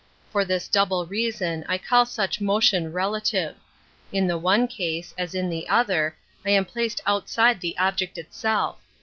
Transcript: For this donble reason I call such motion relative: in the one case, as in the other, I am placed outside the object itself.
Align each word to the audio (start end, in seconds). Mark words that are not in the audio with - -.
For 0.31 0.43
this 0.43 0.67
donble 0.67 1.05
reason 1.07 1.63
I 1.69 1.77
call 1.77 2.07
such 2.07 2.41
motion 2.41 2.91
relative: 2.91 3.55
in 4.11 4.25
the 4.25 4.37
one 4.39 4.67
case, 4.67 5.13
as 5.15 5.35
in 5.35 5.47
the 5.47 5.69
other, 5.69 6.17
I 6.43 6.49
am 6.49 6.65
placed 6.65 7.01
outside 7.05 7.61
the 7.61 7.77
object 7.77 8.17
itself. 8.17 8.79